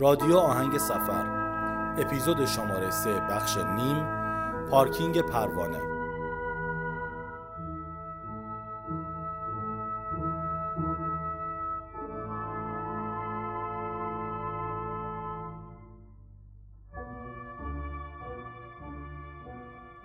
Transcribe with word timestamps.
رادیو 0.00 0.36
آهنگ 0.36 0.78
سفر 0.78 1.24
اپیزود 1.98 2.46
شماره 2.46 2.90
سه 2.90 3.20
بخش 3.20 3.56
نیم 3.56 4.06
پارکینگ 4.70 5.20
پروانه 5.20 5.78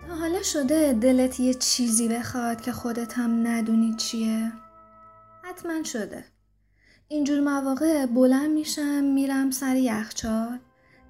تا 0.06 0.14
حالا 0.14 0.42
شده 0.42 0.92
دلت 0.92 1.40
یه 1.40 1.54
چیزی 1.54 2.08
بخواد 2.08 2.60
که 2.60 2.72
خودت 2.72 3.18
هم 3.18 3.46
ندونی 3.46 3.94
چیه؟ 3.94 4.52
حتما 5.42 5.82
شده 5.82 6.33
اینجور 7.08 7.40
مواقع 7.40 8.06
بلند 8.06 8.50
میشم 8.50 9.04
میرم 9.04 9.50
سر 9.50 9.76
یخچال 9.76 10.58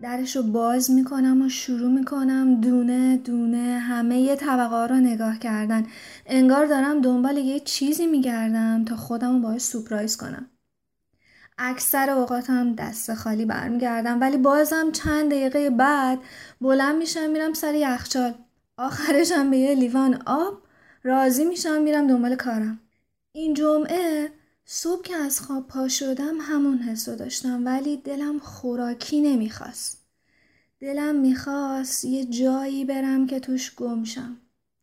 درشو 0.02 0.42
باز 0.42 0.90
می‌کنم 0.90 1.42
و 1.42 1.48
شروع 1.48 1.90
می‌کنم 1.90 2.60
دونه 2.60 3.16
دونه 3.16 3.78
همه 3.78 4.20
یه 4.20 4.36
طبقه 4.36 4.86
رو 4.86 4.94
نگاه 4.94 5.38
کردن. 5.38 5.86
انگار 6.26 6.66
دارم 6.66 7.00
دنبال 7.00 7.36
یه 7.36 7.60
چیزی 7.60 8.06
میگردم 8.06 8.84
تا 8.84 8.96
خودم 8.96 9.32
رو 9.32 9.38
باید 9.38 9.58
سپرایز 9.58 10.16
کنم. 10.16 10.50
اکثر 11.58 12.10
اوقاتم 12.10 12.74
دست 12.74 13.14
خالی 13.14 13.44
برمیگردم 13.44 14.20
ولی 14.20 14.36
بازم 14.36 14.90
چند 14.92 15.30
دقیقه 15.30 15.70
بعد 15.70 16.18
بلند 16.60 16.96
میشم 16.96 17.30
میرم 17.30 17.52
سر 17.52 17.74
یخچال. 17.74 18.34
آخرشم 18.76 19.50
به 19.50 19.56
یه 19.56 19.74
لیوان 19.74 20.22
آب 20.26 20.62
راضی 21.02 21.44
میشم 21.44 21.82
میرم 21.82 22.06
دنبال 22.06 22.34
کارم. 22.36 22.80
این 23.32 23.54
جمعه 23.54 24.30
صبح 24.66 25.02
که 25.02 25.16
از 25.16 25.40
خواب 25.40 25.66
پا 25.66 25.88
شدم 25.88 26.36
همون 26.40 26.78
حسو 26.78 27.16
داشتم 27.16 27.66
ولی 27.66 27.96
دلم 27.96 28.38
خوراکی 28.38 29.20
نمی‌خواست. 29.20 30.04
دلم 30.80 31.14
می‌خواست 31.14 32.04
یه 32.04 32.24
جایی 32.24 32.84
برم 32.84 33.26
که 33.26 33.40
توش 33.40 33.74
گمشم. 33.74 34.36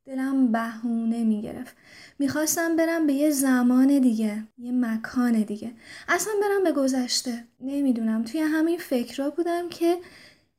دلم 0.06 0.52
بهونه 0.52 1.24
می‌گرفت. 1.24 1.76
می‌خواستم 2.20 2.76
برم 2.76 3.08
به 3.08 3.14
یه 3.14 3.32
زمان 3.32 4.00
دیگه. 4.00 4.44
یه 4.58 4.72
مکان 4.72 5.42
دیگه. 5.42 5.72
اصلا 6.08 6.34
برم 6.42 6.64
به 6.64 6.72
گذشته. 6.72 7.48
نمی‌دونم. 7.60 8.24
توی 8.24 8.42
همین 8.42 8.78
فکرها 8.78 9.30
بودم 9.30 9.70
که 9.70 9.98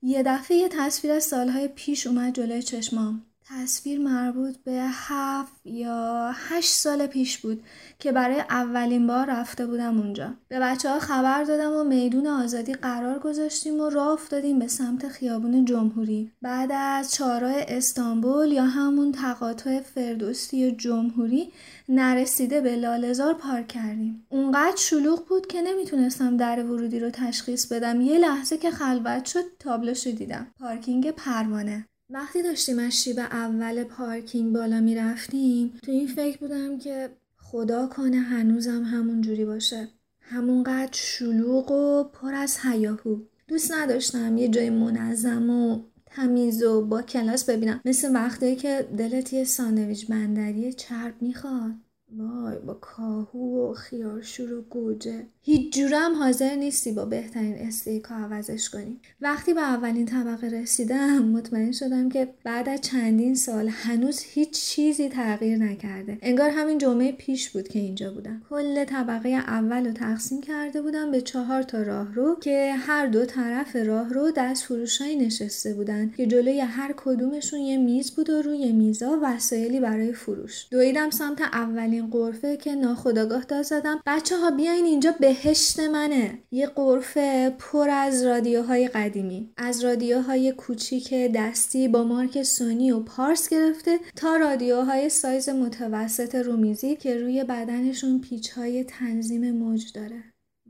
یه 0.02 0.22
دفعه 0.22 0.56
یه 0.56 0.68
تصویر 0.68 1.12
از 1.12 1.24
سالهای 1.24 1.68
پیش 1.68 2.06
اومد 2.06 2.34
جلوی 2.34 2.62
چشمام. 2.62 3.22
تصویر 3.54 4.00
مربوط 4.00 4.56
به 4.64 4.80
هفت 4.90 5.52
یا 5.64 6.30
هشت 6.34 6.72
سال 6.72 7.06
پیش 7.06 7.38
بود 7.38 7.62
که 7.98 8.12
برای 8.12 8.40
اولین 8.40 9.06
بار 9.06 9.26
رفته 9.26 9.66
بودم 9.66 10.00
اونجا. 10.00 10.34
به 10.48 10.60
بچه 10.60 10.90
ها 10.90 10.98
خبر 10.98 11.44
دادم 11.44 11.72
و 11.72 11.84
میدون 11.84 12.26
آزادی 12.26 12.74
قرار 12.74 13.18
گذاشتیم 13.18 13.80
و 13.80 13.90
راه 13.90 14.08
افتادیم 14.08 14.58
به 14.58 14.68
سمت 14.68 15.08
خیابون 15.08 15.64
جمهوری. 15.64 16.32
بعد 16.42 16.72
از 16.72 17.12
چهارراه 17.12 17.54
استانبول 17.68 18.52
یا 18.52 18.64
همون 18.64 19.12
تقاطع 19.12 19.80
فردوسی 19.80 20.72
جمهوری 20.72 21.52
نرسیده 21.88 22.60
به 22.60 22.76
لالزار 22.76 23.34
پارک 23.34 23.68
کردیم. 23.68 24.26
اونقدر 24.28 24.76
شلوغ 24.76 25.26
بود 25.28 25.46
که 25.46 25.62
نمی‌تونستم 25.62 26.36
در 26.36 26.64
ورودی 26.64 27.00
رو 27.00 27.10
تشخیص 27.10 27.72
بدم. 27.72 28.00
یه 28.00 28.18
لحظه 28.18 28.58
که 28.58 28.70
خلوت 28.70 29.24
شد 29.24 29.44
تابلوشو 29.58 30.10
دیدم. 30.10 30.46
پارکینگ 30.60 31.10
پروانه. 31.10 31.86
وقتی 32.12 32.42
داشتیم 32.42 32.78
از 32.78 32.92
شیب 32.92 33.18
اول 33.18 33.84
پارکینگ 33.84 34.54
بالا 34.54 34.80
می‌رفتیم 34.80 35.72
تو 35.82 35.92
این 35.92 36.06
فکر 36.06 36.38
بودم 36.38 36.78
که 36.78 37.10
خدا 37.36 37.86
کنه 37.86 38.16
هنوزم 38.16 38.84
همون 38.84 39.20
جوری 39.20 39.44
باشه. 39.44 39.88
همونقدر 40.20 40.92
شلوغ 40.92 41.70
و 41.70 42.04
پر 42.04 42.34
از 42.34 42.58
هیاهو 42.62 43.16
دوست 43.48 43.72
نداشتم 43.72 44.36
یه 44.38 44.48
جای 44.48 44.70
منظم 44.70 45.50
و 45.50 45.80
تمیز 46.06 46.62
و 46.62 46.86
با 46.86 47.02
کلاس 47.02 47.50
ببینم. 47.50 47.80
مثل 47.84 48.14
وقتی 48.14 48.56
که 48.56 48.88
دلت 48.98 49.32
یه 49.32 49.44
ساندویچ 49.44 50.06
بندری 50.06 50.72
چرب 50.72 51.14
می‌خواد. 51.20 51.72
وای 52.16 52.58
با 52.58 52.74
کاهو 52.74 53.70
و 53.70 53.74
خیارشور 53.74 54.52
و 54.52 54.62
گوجه. 54.62 55.26
هیچ 55.44 55.74
جورم 55.76 56.14
حاضر 56.14 56.54
نیستی 56.54 56.92
با 56.92 57.04
بهترین 57.04 57.54
استیک 57.54 58.04
ها 58.04 58.16
عوضش 58.16 58.70
کنی. 58.70 59.00
وقتی 59.20 59.54
به 59.54 59.60
اولین 59.60 60.06
طبقه 60.06 60.46
رسیدم 60.46 61.18
مطمئن 61.18 61.72
شدم 61.72 62.08
که 62.08 62.28
بعد 62.44 62.68
از 62.68 62.80
چندین 62.80 63.34
سال 63.34 63.68
هنوز 63.68 64.20
هیچ 64.20 64.50
چیزی 64.50 65.08
تغییر 65.08 65.58
نکرده. 65.58 66.18
انگار 66.22 66.50
همین 66.50 66.78
جمعه 66.78 67.12
پیش 67.12 67.50
بود 67.50 67.68
که 67.68 67.78
اینجا 67.78 68.12
بودم. 68.12 68.42
کل 68.50 68.84
طبقه 68.84 69.28
اول 69.28 69.86
رو 69.86 69.92
تقسیم 69.92 70.40
کرده 70.40 70.82
بودم 70.82 71.10
به 71.10 71.20
چهار 71.20 71.62
تا 71.62 71.82
راه 71.82 72.14
رو 72.14 72.36
که 72.40 72.74
هر 72.78 73.06
دو 73.06 73.24
طرف 73.24 73.76
راه 73.76 74.12
رو 74.12 74.30
دست 74.36 74.64
فروشایی 74.64 75.16
نشسته 75.16 75.74
بودن 75.74 76.12
که 76.16 76.26
جلوی 76.26 76.60
هر 76.60 76.94
کدومشون 76.96 77.60
یه 77.60 77.78
میز 77.78 78.10
بود 78.10 78.30
و 78.30 78.42
روی 78.42 78.72
میزا 78.72 79.18
وسایلی 79.22 79.80
برای 79.80 80.12
فروش. 80.12 80.66
دویدم 80.70 81.10
سمت 81.10 81.40
اولین 81.40 82.06
قرفه 82.06 82.56
که 82.56 82.74
ناخداگاه 82.74 83.44
داد 83.44 83.62
زدم. 83.62 84.00
بچه 84.06 84.36
ها 84.36 84.50
بیاین 84.50 84.84
اینجا 84.84 85.14
بهشت 85.32 85.80
منه. 85.80 86.38
یه 86.50 86.66
قرفه 86.66 87.50
پر 87.58 87.90
از 87.90 88.26
رادیوهای 88.26 88.88
قدیمی. 88.88 89.52
از 89.56 89.84
رادیوهای 89.84 90.52
کوچیک 90.52 91.14
دستی 91.14 91.88
با 91.88 92.04
مارک 92.04 92.42
سونی 92.42 92.90
و 92.90 93.00
پارس 93.00 93.48
گرفته 93.48 93.98
تا 94.16 94.36
رادیوهای 94.36 95.08
سایز 95.08 95.48
متوسط 95.48 96.34
رومیزی 96.34 96.96
که 96.96 97.16
روی 97.16 97.44
بدنشون 97.44 98.20
پیچهای 98.20 98.84
تنظیم 98.84 99.50
موج 99.50 99.92
داره. 99.94 100.24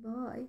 وای. 0.05 0.41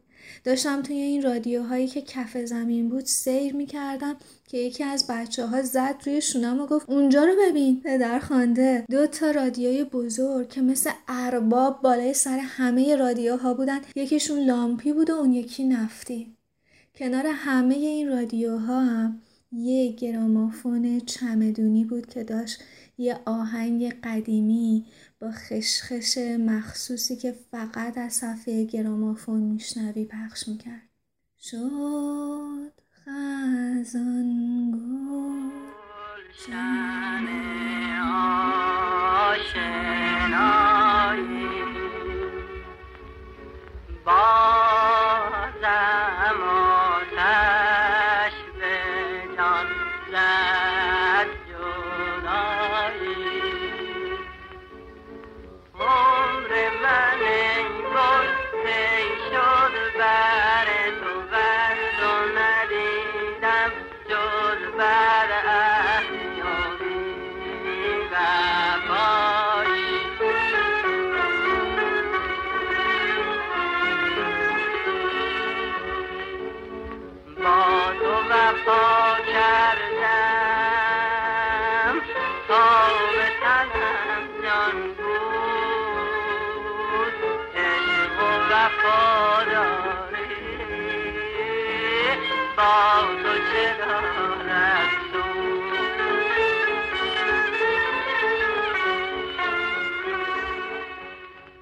داشتم 0.44 0.81
توی 0.81 0.96
این 0.96 1.22
رادیوهایی 1.22 1.88
که 1.88 2.02
کف 2.02 2.38
زمین 2.38 2.90
بود 2.90 3.06
سیر 3.06 3.56
می‌کردم 3.56 4.16
که 4.47 4.58
یکی 4.58 4.84
از 4.84 5.08
بچه 5.09 5.46
ها 5.46 5.62
زد 5.62 5.96
روی 6.06 6.22
شونم 6.22 6.62
و 6.62 6.66
گفت 6.66 6.90
اونجا 6.90 7.24
رو 7.24 7.34
ببین. 7.47 7.81
پدر 7.81 8.19
خوانده. 8.19 8.86
دو 8.92 9.08
تا 9.08 9.31
رادیوی 9.31 9.84
بزرگ 9.84 10.50
که 10.50 10.62
مثل 10.62 10.90
ارباب 11.08 11.81
بالای 11.81 12.13
سر 12.13 12.40
همه 12.40 12.96
رادیوها 12.96 13.53
بودن. 13.53 13.80
یکیشون 13.96 14.40
لامپی 14.40 14.94
بود 14.94 15.09
و 15.09 15.13
اون 15.13 15.34
یکی 15.34 15.63
نفتی. 15.63 16.36
کنار 16.96 17.25
همه 17.28 17.75
این 17.75 18.08
رادیوها 18.08 18.81
هم 18.81 19.22
یه 19.52 19.92
گرامافون 19.92 21.00
چمدونی 21.00 21.86
بود 21.86 22.06
که 22.06 22.24
داشت. 22.24 22.62
یه 22.97 23.19
آهنگ 23.25 24.00
قدیمی 24.03 24.86
با 25.23 25.31
خشخش 25.31 26.17
مخصوصی 26.39 27.16
که 27.16 27.35
فقط 27.51 27.97
از 27.97 28.13
صفحه 28.13 28.66
گرامافون 28.66 29.39
میشنوی 29.39 30.06
پخش 30.06 30.47
می‌کرد. 30.47 30.89
شد 31.39 32.72
خزان 33.06 34.72
گل. 34.72 35.44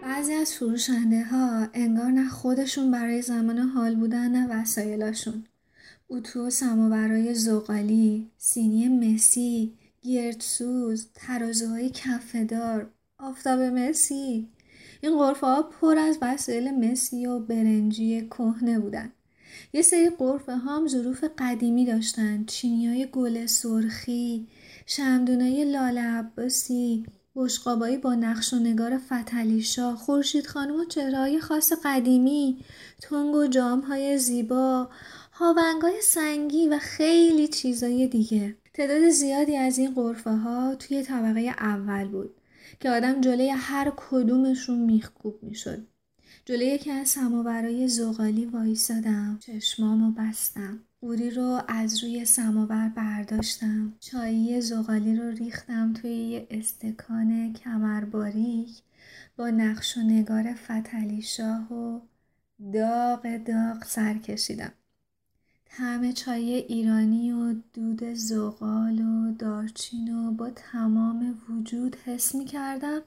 بعضی 0.02 0.34
از 0.34 0.54
فروشنده 0.54 1.24
ها 1.24 1.68
انگار 1.74 2.12
نه 2.12 2.30
خودشون 2.30 2.92
برای 2.92 3.22
زمان 3.22 3.58
حال 3.58 3.96
بودن 3.96 4.32
نه 4.32 4.62
وسایلاشون. 4.62 5.46
اتو 6.10 6.48
و 6.48 6.50
سماورای 6.50 7.34
زغالی 7.34 8.32
سینی 8.38 8.88
مسی 8.88 9.78
گردسوز 10.04 11.08
ترازوهای 11.16 11.90
کفهدار 11.90 12.90
آفتاب 13.20 13.60
مسی. 13.60 14.50
این 15.02 15.18
غرفه 15.18 15.48
ها 15.48 15.64
پر 15.64 15.98
از 15.98 16.18
وسایل 16.22 16.72
مسی 16.72 17.26
و 17.26 17.40
برنجی 17.40 18.28
کهنه 18.28 18.80
بودن. 18.80 19.12
یه 19.74 19.82
سری 19.82 20.10
قرفه 20.10 20.56
ها 20.56 20.76
هم 20.76 20.88
ظروف 20.88 21.24
قدیمی 21.38 21.86
داشتن. 21.86 22.46
چینی 22.46 22.88
های 22.88 23.08
گل 23.12 23.46
سرخی 23.46 24.48
شمدونای 24.86 25.66
لاله 25.66 26.02
عباسی 26.02 27.06
بشقابایی 27.36 27.98
با 27.98 28.16
نقش 28.16 28.54
و 28.54 28.60
نگار 28.60 28.98
فتلیشا 28.98 29.96
خورشید 29.96 30.48
خانم 30.48 30.76
و 30.76 30.86
چهرههای 30.86 31.40
خاص 31.40 31.72
قدیمی 31.84 32.66
تنگ 33.02 33.36
و 33.36 33.48
جامهای 33.48 34.18
زیبا 34.18 34.90
هاونگای 35.32 36.02
سنگی 36.02 36.68
و 36.68 36.80
خیلی 36.80 37.48
چیزای 37.48 38.08
دیگه. 38.08 38.56
تعداد 38.74 39.10
زیادی 39.10 39.58
از 39.58 39.78
این 39.78 39.94
قرفه 39.94 40.32
ها 40.32 40.76
توی 40.76 41.04
طبقه 41.04 41.40
اول 41.40 42.08
بود 42.08 42.36
که 42.80 42.90
آدم 42.90 43.22
جلوی 43.22 43.50
هر 43.50 43.94
کدومشون 43.98 44.80
میخکوب 44.80 45.44
می‌شد. 45.44 45.88
جلوی 46.46 46.66
یکی 46.66 46.92
از 46.92 47.10
سماورای 47.10 47.88
زغالی 47.88 48.46
وایسادم 48.46 49.38
چشمامو 49.40 50.12
بستم 50.12 50.80
قوری 51.02 51.30
رو 51.30 51.62
از 51.68 52.04
روی 52.04 52.26
سماور 52.26 52.90
برداشتم 52.90 53.94
چایی 54.00 54.62
زغالی 54.62 55.16
رو 55.16 55.30
ریختم 55.30 55.94
توی 55.94 56.12
یه 56.12 56.48
استکان 56.50 57.54
کمرباریک 57.54 58.70
با 59.38 59.50
نقش 59.50 59.98
و 59.98 60.02
نگار 60.02 60.54
فتلی 60.54 61.22
شاه 61.22 61.74
و 61.74 62.00
داغ 62.74 63.38
داغ 63.38 63.84
سر 63.84 64.18
کشیدم. 64.18 64.74
طعم 65.78 66.12
چای 66.12 66.54
ایرانی 66.54 67.32
و 67.32 67.56
دود 67.74 68.14
زغال 68.14 69.00
و 69.00 69.32
دارچین 69.40 70.16
و 70.16 70.32
با 70.32 70.50
تمام 70.50 71.42
وجود 71.50 71.96
حس 72.06 72.36
می 72.36 72.46
کردم 72.46 73.02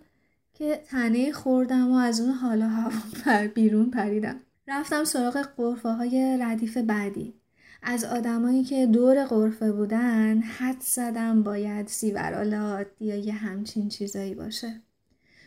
که 0.55 0.83
تنه 0.87 1.33
خوردم 1.33 1.93
و 1.93 1.95
از 1.95 2.21
اون 2.21 2.31
حالا 2.31 2.69
هوا 2.69 3.01
پر 3.25 3.47
بیرون 3.47 3.91
پریدم. 3.91 4.41
رفتم 4.69 5.05
سراغ 5.05 5.49
قرفه 5.57 5.89
های 5.89 6.39
ردیف 6.41 6.77
بعدی. 6.77 7.35
از 7.83 8.05
آدمایی 8.05 8.65
که 8.65 8.87
دور 8.87 9.25
قرفه 9.25 9.73
بودن 9.73 10.39
حد 10.39 10.81
زدم 10.81 11.43
باید 11.43 11.89
سیورالات 11.89 12.87
یا 13.01 13.17
یه 13.17 13.33
همچین 13.33 13.89
چیزایی 13.89 14.35
باشه. 14.35 14.81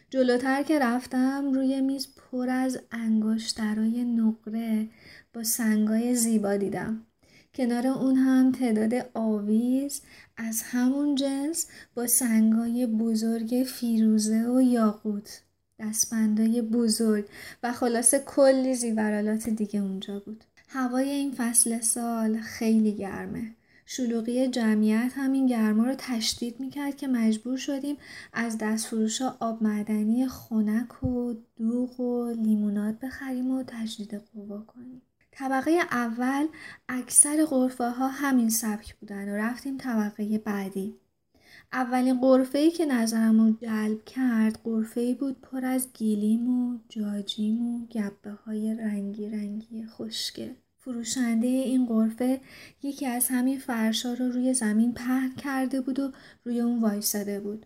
جلوتر 0.09 0.63
که 0.63 0.79
رفتم 0.79 1.51
روی 1.53 1.81
میز 1.81 2.07
پر 2.15 2.49
از 2.49 2.79
انگشترای 2.91 4.03
نقره 4.03 4.89
با 5.33 5.43
سنگای 5.43 6.15
زیبا 6.15 6.55
دیدم. 6.57 7.06
کنار 7.57 7.87
اون 7.87 8.15
هم 8.15 8.51
تعداد 8.51 9.09
آویز 9.13 10.01
از 10.37 10.61
همون 10.65 11.15
جنس 11.15 11.67
با 11.95 12.07
سنگای 12.07 12.85
بزرگ 12.85 13.63
فیروزه 13.67 14.49
و 14.49 14.61
یاقوت 14.61 15.41
دستبندای 15.79 16.61
بزرگ 16.61 17.25
و 17.63 17.71
خلاصه 17.71 18.19
کلی 18.19 18.75
زیورالات 18.75 19.49
دیگه 19.49 19.79
اونجا 19.79 20.19
بود. 20.19 20.43
هوای 20.67 21.09
این 21.09 21.31
فصل 21.31 21.79
سال 21.79 22.37
خیلی 22.37 22.91
گرمه. 22.91 23.51
شلوغی 23.85 24.47
جمعیت 24.47 25.11
همین 25.15 25.47
گرما 25.47 25.83
رو 25.83 25.95
تشدید 25.97 26.59
می‌کرد 26.59 26.97
که 26.97 27.07
مجبور 27.07 27.57
شدیم 27.57 27.97
از 28.33 28.57
دستفروشا 28.57 29.37
آب 29.39 29.63
معدنی 29.63 30.27
خنک 30.27 31.03
و 31.03 31.33
دوغ 31.57 31.99
و 31.99 32.31
لیموناد 32.31 32.99
بخریم 32.99 33.51
و 33.51 33.63
تجدید 33.67 34.13
قوا 34.13 34.61
کنیم. 34.61 35.01
طبقه 35.39 35.71
اول 35.91 36.47
اکثر 36.89 37.45
غرفه 37.45 37.89
ها 37.89 38.07
همین 38.07 38.49
سبک 38.49 38.95
بودن 38.95 39.29
و 39.29 39.35
رفتیم 39.35 39.77
طبقه 39.77 40.37
بعدی. 40.37 40.95
اولین 41.73 42.21
قرفه 42.21 42.57
ای 42.57 42.71
که 42.71 42.85
نظرم 42.85 43.41
رو 43.41 43.51
جلب 43.61 44.05
کرد 44.05 44.59
قرفه 44.63 45.01
ای 45.01 45.13
بود 45.13 45.41
پر 45.41 45.65
از 45.65 45.87
گیلیم 45.93 46.49
و 46.49 46.79
جاجیم 46.89 47.67
و 47.67 47.87
گبه 47.87 48.31
های 48.31 48.75
رنگی 48.75 49.29
رنگی 49.29 49.85
خشکه 49.85 50.55
فروشنده 50.77 51.47
این 51.47 51.85
قرفه 51.85 52.41
یکی 52.83 53.05
از 53.05 53.27
همین 53.27 53.59
فرشا 53.59 54.13
رو 54.13 54.29
روی 54.29 54.53
زمین 54.53 54.93
پهن 54.93 55.35
کرده 55.35 55.81
بود 55.81 55.99
و 55.99 56.11
روی 56.45 56.59
اون 56.61 56.81
وایساده 56.81 57.39
بود. 57.39 57.65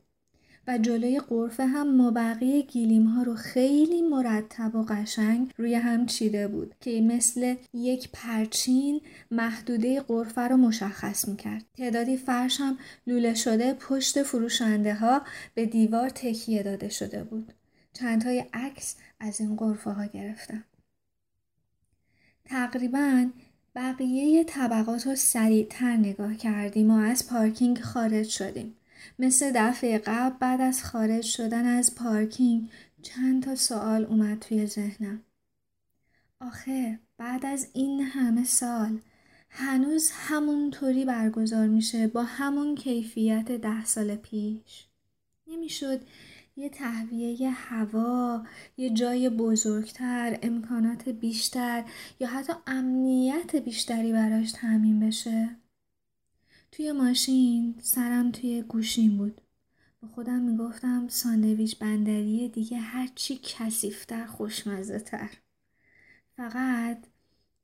و 0.68 0.78
جلوی 0.78 1.20
قرفه 1.20 1.66
هم 1.66 1.96
مابقی 1.96 2.64
گیلیم 2.64 3.06
ها 3.06 3.24
رو 3.24 3.36
خیلی 3.36 4.02
مرتب 4.02 4.76
و 4.76 4.84
قشنگ 4.84 5.52
روی 5.58 5.76
هم 5.76 6.06
چیده 6.06 6.48
بود 6.48 6.76
که 6.80 7.02
مثل 7.02 7.56
یک 7.74 8.10
پرچین 8.14 9.02
محدوده 9.32 10.02
قرفه 10.02 10.42
رو 10.42 10.58
مشخص 10.58 11.28
می‌کرد. 11.28 11.66
تعدادی 11.78 12.18
فرش 12.18 12.62
هم 12.62 12.78
لوله 13.08 13.34
شده 13.34 13.74
پشت 13.74 14.24
فروشنده 14.24 14.94
ها 14.94 15.22
به 15.54 15.66
دیوار 15.66 16.10
تکیه 16.10 16.64
داده 16.64 16.90
شده 16.90 17.24
بود. 17.24 17.54
چندهای 17.94 18.46
عکس 18.54 18.96
از 19.20 19.42
این 19.42 19.56
قرفه 19.56 19.92
ها 19.92 20.06
گرفتم. 20.06 20.64
تقریبا 22.46 23.30
بقیه 23.76 24.44
طبقات 24.44 25.08
رو 25.08 25.16
سریعتر 25.16 25.98
نگاه 25.98 26.36
کردیم 26.36 26.92
و 26.92 26.98
از 26.98 27.28
پارکینگ 27.30 27.80
خارج 27.80 28.30
شدیم. 28.30 28.76
مثل 29.20 29.52
دفعه 29.56 29.98
قبل 29.98 30.36
بعد 30.40 30.62
از 30.62 30.84
خارج 30.84 31.24
شدن 31.24 31.66
از 31.66 31.96
پارکینگ 31.96 32.70
چند 33.02 33.44
تا 33.44 33.56
سوال 33.56 34.06
اومد 34.06 34.40
توی 34.40 34.66
ذهنم. 34.66 35.22
آخه 36.42 37.00
بعد 37.18 37.46
از 37.46 37.68
این 37.74 38.02
همه 38.02 38.44
سال 38.44 39.00
هنوز 39.50 40.12
همونطوری 40.12 41.06
برگزار 41.06 41.68
میشه 41.68 42.08
با 42.08 42.24
همون 42.24 42.76
کیفیت 42.76 43.52
ده 43.52 43.86
سال 43.86 44.16
پیش. 44.16 44.86
نمی‌شد 45.48 46.02
یه 46.56 46.70
تهویه 46.70 47.50
هوا، 47.50 48.44
یه 48.78 48.90
جای 48.90 49.30
بزرگتر، 49.30 50.40
امکانات 50.42 51.10
بیشتر 51.10 51.84
یا 52.20 52.28
حتی 52.28 52.54
امنیت 52.68 53.56
بیشتری 53.56 54.12
براش 54.12 54.52
تعمین 54.52 55.00
بشه. 55.00 55.50
توی 56.72 56.92
ماشین 56.92 57.76
سرم 57.82 58.32
توی 58.32 58.62
گوشیم 58.62 59.18
بود. 59.18 59.42
با 60.02 60.08
خودم 60.08 60.42
می‌گفتم 60.42 61.08
ساندویچ 61.08 61.80
بندری 61.80 62.50
دیگه 62.50 62.78
هرچی 62.78 63.40
کسیفتر 63.44 64.26
خوشمزه 64.26 65.00
تر. 65.00 65.30
فقط 66.38 66.98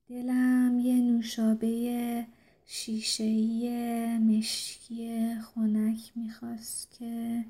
دلم 0.09 0.79
یه 0.79 1.01
نوشابه 1.01 2.25
شیشهی 2.65 3.69
مشکی 4.17 5.35
خنک 5.35 6.11
می‌خواست 6.15 6.91
که 6.91 7.45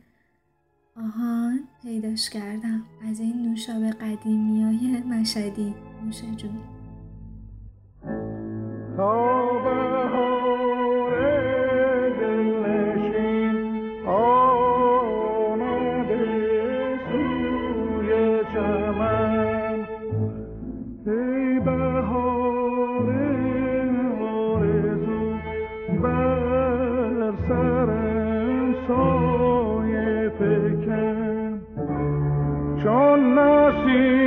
آهان 0.95 1.59
پیداش 1.83 2.29
کردم 2.29 2.85
از 3.03 3.19
این 3.19 3.49
نوشابه 3.49 3.89
قدیمی 3.89 4.63
های 4.63 5.01
مشدی 5.01 5.75
نوش 6.05 6.21
جون 6.21 6.59
سرم 27.47 28.75
سایه 28.87 30.29
فکر. 30.39 31.53
چون 32.83 33.39
نسیم 33.39 34.26